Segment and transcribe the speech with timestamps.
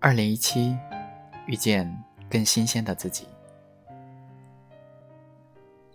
[0.00, 0.78] 二零一七，
[1.46, 1.92] 遇见
[2.30, 3.26] 更新鲜的自己。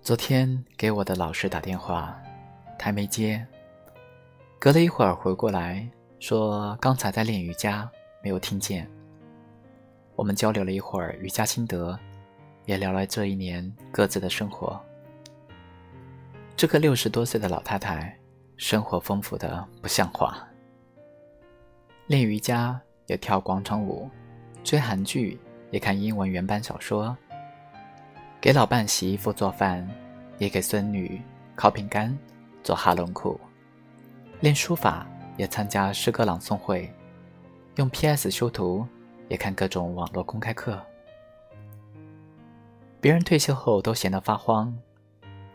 [0.02, 2.14] 昨天给我的老师打电话，
[2.78, 3.46] 他没接。
[4.60, 5.90] 隔了一会儿回过来，
[6.20, 7.90] 说刚才在练瑜伽，
[8.22, 8.86] 没有听见。
[10.18, 11.98] 我们交流了一会儿瑜伽心得，
[12.66, 14.78] 也聊了这一年各自的生活。
[16.58, 18.20] 这个六十多岁的老太太，
[18.58, 20.46] 生活丰富的不像话。
[22.08, 24.10] 练瑜伽，也跳广场舞，
[24.64, 25.40] 追韩剧，
[25.72, 27.16] 也看英文原版小说，
[28.40, 29.88] 给老伴洗衣服做饭，
[30.38, 31.22] 也给孙女
[31.56, 32.18] 烤饼干、
[32.64, 33.40] 做哈伦裤，
[34.40, 35.06] 练书法，
[35.38, 36.92] 也参加诗歌朗诵会，
[37.76, 38.88] 用 PS 修图，
[39.28, 40.82] 也看各种网络公开课。
[43.02, 44.74] 别人退休后都闲得发慌，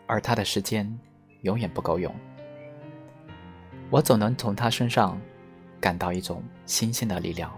[0.05, 0.99] 而他的时间
[1.41, 2.13] 永远不够用。
[3.89, 5.19] 我总能从他身上。
[5.79, 7.51] 感到一种新鲜的力量，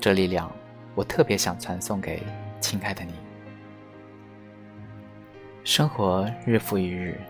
[0.00, 0.50] 这力量
[0.94, 2.22] 我特别想传送给
[2.60, 3.12] 亲爱的你。
[5.64, 7.20] 生活日复一日，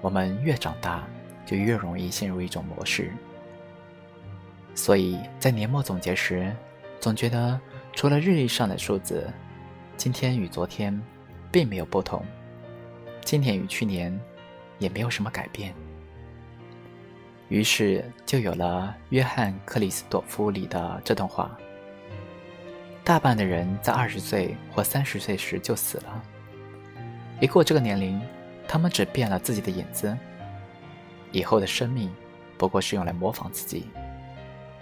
[0.00, 1.04] 我们越长大，
[1.46, 3.12] 就越容易陷入一种模式。
[4.74, 6.54] 所以在年末总结时，
[7.00, 7.60] 总觉得
[7.92, 9.28] 除了日历上的数字，
[9.96, 11.00] 今天与昨天
[11.52, 12.24] 并没有不同，
[13.24, 14.18] 今年与去年
[14.80, 15.72] 也没有什么改变。
[17.48, 21.56] 于是就有了约翰·克里斯朵夫里的这段话
[23.04, 26.22] ：“大半的人在二十岁或三十岁时就死了。
[27.40, 28.20] 一过这个年龄，
[28.66, 30.16] 他们只变了自己的影子。
[31.32, 32.10] 以后的生命
[32.56, 33.88] 不过是用来模仿自己，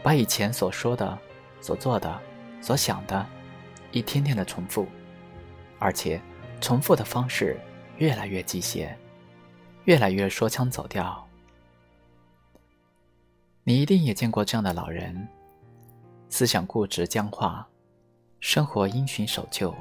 [0.02, 1.18] 把以前所说的、
[1.60, 2.20] 所做的、
[2.60, 3.27] 所想的，
[3.90, 4.86] 一天天的重复，
[5.78, 6.20] 而且
[6.60, 7.58] 重复的方式
[7.98, 8.90] 越来越机械，
[9.84, 11.27] 越来越说腔走调。”
[13.72, 15.26] 你一定也见过这样的老人，
[16.28, 17.66] 思想固执僵化，
[18.38, 19.74] 生活因循守旧。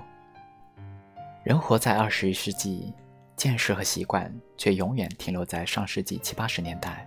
[1.43, 2.93] 人活在二十一世纪，
[3.35, 7.05] 见识和习惯却永远停留在上世纪七八十年代。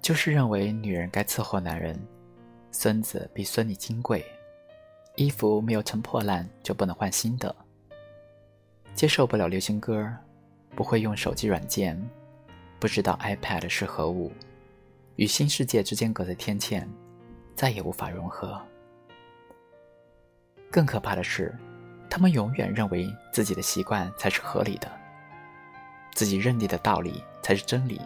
[0.00, 2.00] 就是认为女人该伺候男人，
[2.70, 4.24] 孙子比孙女金贵，
[5.16, 7.52] 衣服没有成破烂就不能换新的，
[8.94, 10.16] 接受不了流行歌，
[10.76, 12.00] 不会用手机软件，
[12.78, 14.30] 不知道 iPad 是何物。
[15.16, 16.86] 与新世界之间隔着天堑，
[17.54, 18.60] 再也无法融合。
[20.70, 21.54] 更可怕的是，
[22.10, 24.90] 他们永远认为自己的习惯才是合理的，
[26.14, 28.00] 自己认定的道理才是真理，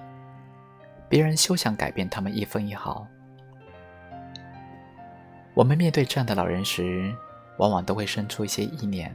[1.09, 3.07] 别人休想改变他们一分一毫。
[5.55, 7.13] 我们面对这样的老人时，
[7.59, 9.13] 往往都会生出一些意念：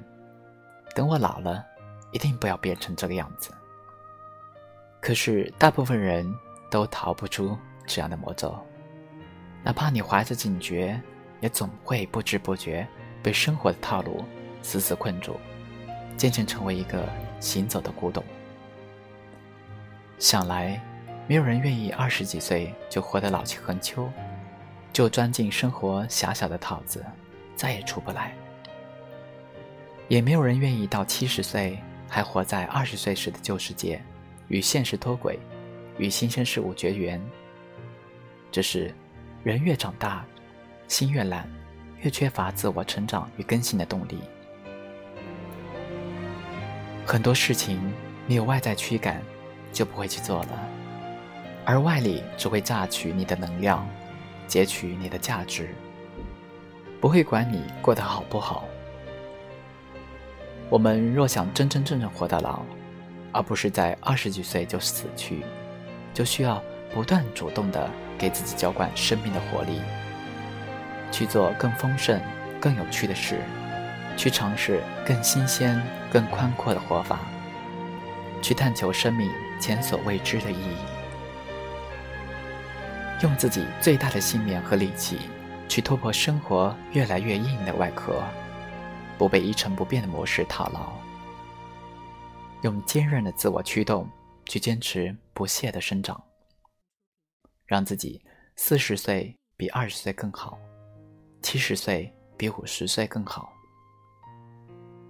[0.94, 1.66] 等我老了，
[2.12, 3.52] 一定不要变成这个样子。
[5.00, 6.30] 可是，大部分人
[6.70, 7.58] 都逃不出。
[7.86, 8.58] 这样的魔咒，
[9.64, 11.00] 哪怕你怀着警觉，
[11.40, 12.88] 也总会不知不觉
[13.22, 14.24] 被生活的套路
[14.62, 15.40] 死死困住，
[16.18, 17.08] 渐渐成为一个
[17.40, 18.24] 行走的古董。
[20.18, 20.82] 想来，
[21.28, 24.10] 没有人愿意二十几岁就活得老气横秋，
[24.94, 27.06] 就钻进生活狭小的套子，
[27.56, 28.32] 再也出不来；
[30.08, 34.02] 也没有人愿意到七十岁还活在二十岁时的旧世界，
[34.48, 35.38] 与现实脱轨，
[35.98, 37.22] 与新生事物绝缘。
[38.56, 38.90] 只是，
[39.44, 40.26] 人越长大，
[40.88, 41.46] 心越懒，
[42.00, 44.22] 越缺乏自我成长与更新的动力。
[47.06, 47.82] 很多事情
[48.26, 49.22] 没有外在驱赶，
[49.74, 50.70] 就不会去做了，
[51.66, 53.86] 而外力只会榨取你的能量，
[54.48, 55.76] 截取你的价值，
[57.02, 58.64] 不会管你过得好不好。
[60.70, 62.62] 我们若想真真正正活到老，
[63.34, 65.44] 而不是在二十几岁就死去，
[66.14, 66.64] 就需要
[66.96, 67.88] 不断主动的。
[68.18, 69.82] 给自己浇灌生命的活力，
[71.12, 72.18] 去做更丰盛、
[72.62, 73.42] 更有趣的事，
[74.16, 77.20] 去尝试更新鲜、更宽阔的活法，
[78.42, 79.30] 去探求生命
[79.60, 80.78] 前所未知的意义。
[83.22, 85.20] 用自己最大的信念和力气，
[85.68, 88.24] 去突破生活越来越硬的外壳，
[89.18, 90.94] 不被一成不变的模式套牢。
[92.62, 94.10] 用坚韧的自我驱动，
[94.46, 96.24] 去坚持不懈的生长。
[97.66, 98.22] 让自己
[98.56, 100.58] 四十岁比二十岁更好，
[101.42, 103.52] 七十岁比五十岁更好。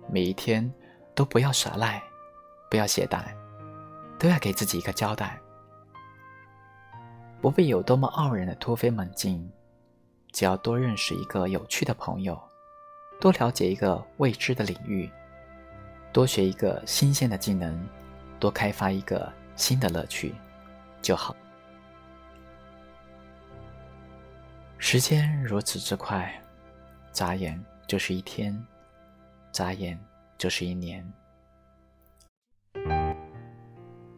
[0.10, 0.72] 每一天
[1.14, 2.02] 都不要耍赖，
[2.70, 3.26] 不要懈怠，
[4.18, 5.40] 都要给自己一个交代。
[7.42, 9.52] 不必有多么傲人的突飞猛进，
[10.32, 12.42] 只要多认识一个有趣的朋友，
[13.20, 15.10] 多了解一个未知的领域，
[16.14, 17.88] 多学一个新鲜的技能，
[18.40, 20.34] 多开发一个新的乐趣，
[21.02, 21.36] 就好。
[24.88, 26.32] 时间如此之快，
[27.12, 28.56] 眨眼就是一天，
[29.52, 30.00] 眨眼
[30.38, 31.04] 就是一年。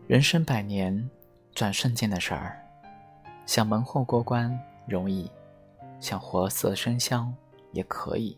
[0.07, 1.09] 人生百年，
[1.55, 2.61] 转瞬间的事儿。
[3.45, 5.31] 想门后过关容易，
[6.01, 7.33] 想活色生香
[7.71, 8.37] 也可以。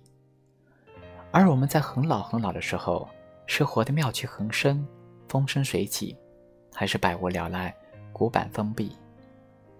[1.31, 3.09] 而我们在很老很老的时候，
[3.47, 4.87] 是活得妙趣横生、
[5.27, 6.15] 风生水起，
[6.75, 7.75] 还是百无聊赖、
[8.13, 8.95] 古板封闭，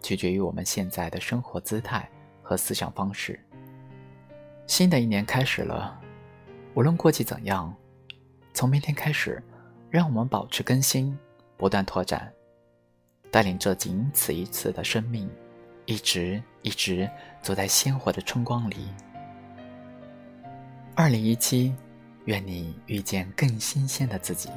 [0.02, 2.10] 取决于我们现在的生活姿态
[2.50, 3.40] 和思想方式。
[4.66, 6.02] 新的一年开始了，
[6.74, 7.72] 无论过去怎样，
[8.56, 9.40] 从明天开始，
[9.92, 11.16] 让我们保持更新，
[11.58, 12.34] 不断拓展，
[13.30, 15.30] 带领着仅此一次的生命，
[15.86, 17.08] 一直一直
[17.44, 18.88] 走在鲜活的春光里。
[20.96, 21.72] 二零一七，
[22.26, 24.50] 愿你遇见更新鲜的自己。